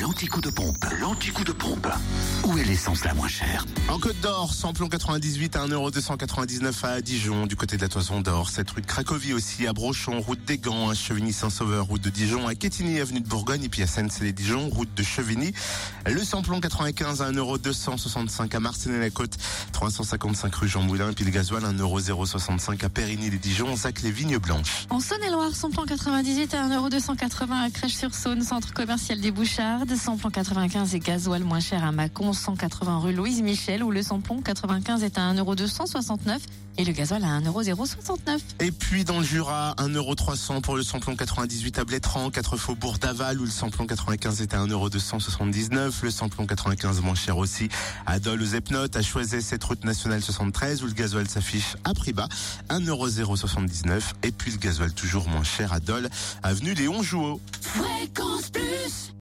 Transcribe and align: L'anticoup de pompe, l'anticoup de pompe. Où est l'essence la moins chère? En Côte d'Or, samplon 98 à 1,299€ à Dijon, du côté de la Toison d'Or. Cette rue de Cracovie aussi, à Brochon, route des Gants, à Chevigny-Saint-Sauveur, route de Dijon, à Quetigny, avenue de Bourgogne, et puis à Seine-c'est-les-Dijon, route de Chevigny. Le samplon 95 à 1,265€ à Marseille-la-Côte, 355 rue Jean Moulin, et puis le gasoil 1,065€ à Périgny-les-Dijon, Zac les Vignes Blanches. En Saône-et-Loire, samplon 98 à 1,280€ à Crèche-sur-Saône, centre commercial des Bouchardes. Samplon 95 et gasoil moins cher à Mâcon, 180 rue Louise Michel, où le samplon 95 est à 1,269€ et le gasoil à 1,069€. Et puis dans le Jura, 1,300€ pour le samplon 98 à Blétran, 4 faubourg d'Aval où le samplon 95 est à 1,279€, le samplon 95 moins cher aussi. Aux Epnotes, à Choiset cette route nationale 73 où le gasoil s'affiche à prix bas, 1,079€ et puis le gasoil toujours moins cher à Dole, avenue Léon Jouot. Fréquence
L'anticoup 0.00 0.40
de 0.40 0.50
pompe, 0.50 0.84
l'anticoup 1.00 1.44
de 1.44 1.52
pompe. 1.52 1.86
Où 2.44 2.58
est 2.58 2.64
l'essence 2.64 3.04
la 3.04 3.14
moins 3.14 3.28
chère? 3.28 3.64
En 3.88 3.98
Côte 4.00 4.18
d'Or, 4.20 4.52
samplon 4.52 4.88
98 4.88 5.54
à 5.54 5.66
1,299€ 5.66 6.84
à 6.84 7.00
Dijon, 7.00 7.46
du 7.46 7.54
côté 7.54 7.76
de 7.76 7.82
la 7.82 7.88
Toison 7.88 8.20
d'Or. 8.20 8.50
Cette 8.50 8.70
rue 8.70 8.80
de 8.80 8.86
Cracovie 8.86 9.34
aussi, 9.34 9.66
à 9.66 9.72
Brochon, 9.72 10.20
route 10.20 10.44
des 10.44 10.58
Gants, 10.58 10.90
à 10.90 10.94
Chevigny-Saint-Sauveur, 10.94 11.86
route 11.86 12.00
de 12.00 12.10
Dijon, 12.10 12.48
à 12.48 12.54
Quetigny, 12.56 13.00
avenue 13.00 13.20
de 13.20 13.28
Bourgogne, 13.28 13.62
et 13.62 13.68
puis 13.68 13.82
à 13.82 13.86
Seine-c'est-les-Dijon, 13.86 14.70
route 14.70 14.92
de 14.94 15.02
Chevigny. 15.04 15.52
Le 16.10 16.24
samplon 16.24 16.58
95 16.58 17.20
à 17.20 17.30
1,265€ 17.30 18.56
à 18.56 18.60
Marseille-la-Côte, 18.60 19.36
355 19.72 20.54
rue 20.54 20.68
Jean 20.68 20.82
Moulin, 20.82 21.10
et 21.10 21.12
puis 21.12 21.24
le 21.24 21.30
gasoil 21.30 21.62
1,065€ 21.62 22.82
à 22.84 22.88
Périgny-les-Dijon, 22.88 23.76
Zac 23.76 24.00
les 24.02 24.10
Vignes 24.10 24.38
Blanches. 24.38 24.86
En 24.88 25.00
Saône-et-Loire, 25.00 25.54
samplon 25.54 25.84
98 25.84 26.54
à 26.54 26.68
1,280€ 26.68 27.52
à 27.52 27.70
Crèche-sur-Saône, 27.70 28.42
centre 28.42 28.72
commercial 28.72 29.20
des 29.20 29.30
Bouchardes. 29.30 29.94
Samplon 29.96 30.30
95 30.30 30.94
et 30.94 30.98
gasoil 30.98 31.44
moins 31.44 31.60
cher 31.60 31.84
à 31.84 31.92
Mâcon, 31.92 32.32
180 32.32 32.98
rue 33.00 33.12
Louise 33.12 33.42
Michel, 33.42 33.84
où 33.84 33.90
le 33.90 34.02
samplon 34.02 34.40
95 34.40 35.02
est 35.04 35.18
à 35.18 35.34
1,269€ 35.34 36.38
et 36.78 36.84
le 36.84 36.92
gasoil 36.92 37.24
à 37.24 37.40
1,069€. 37.40 38.40
Et 38.60 38.70
puis 38.70 39.04
dans 39.04 39.18
le 39.18 39.24
Jura, 39.24 39.74
1,300€ 39.78 40.60
pour 40.60 40.76
le 40.76 40.84
samplon 40.84 41.16
98 41.16 41.78
à 41.80 41.84
Blétran, 41.84 42.30
4 42.30 42.56
faubourg 42.56 42.98
d'Aval 42.98 43.40
où 43.40 43.44
le 43.44 43.50
samplon 43.50 43.86
95 43.86 44.40
est 44.42 44.54
à 44.54 44.64
1,279€, 44.64 45.97
le 46.06 46.10
samplon 46.10 46.46
95 46.46 47.00
moins 47.00 47.14
cher 47.14 47.38
aussi. 47.38 47.68
Aux 48.08 48.54
Epnotes, 48.54 48.96
à 48.96 49.02
Choiset 49.02 49.40
cette 49.40 49.64
route 49.64 49.84
nationale 49.84 50.22
73 50.22 50.82
où 50.82 50.86
le 50.86 50.92
gasoil 50.92 51.28
s'affiche 51.28 51.76
à 51.84 51.94
prix 51.94 52.12
bas, 52.12 52.28
1,079€ 52.70 54.00
et 54.22 54.30
puis 54.30 54.52
le 54.52 54.58
gasoil 54.58 54.92
toujours 54.92 55.28
moins 55.28 55.44
cher 55.44 55.72
à 55.72 55.80
Dole, 55.80 56.08
avenue 56.42 56.74
Léon 56.74 57.02
Jouot. 57.02 57.40
Fréquence 57.60 58.50